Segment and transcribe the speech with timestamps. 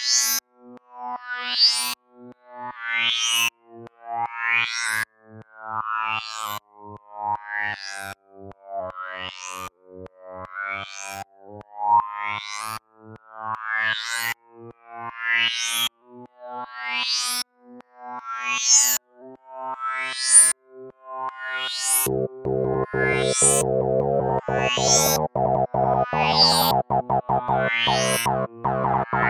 [0.00, 0.30] Bye.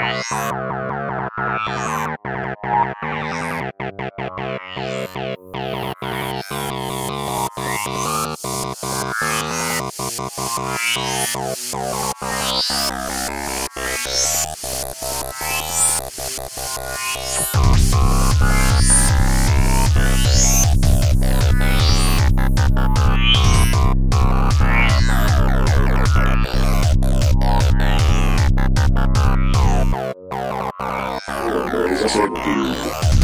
[0.01, 0.31] Thank
[32.09, 33.21] Sorteio.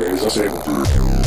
[0.00, 1.19] There's a saber.